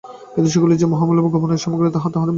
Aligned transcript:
কিন্তু 0.33 0.49
সেগুলি 0.53 0.73
যে 0.81 0.85
বহুমূল্য 0.93 1.19
গোপনীয় 1.23 1.61
সামগ্রী 1.65 1.87
তাহা 1.95 1.97
তাহাদের 2.13 2.19
মনে 2.19 2.19
হইল 2.19 2.25
না। 2.27 2.29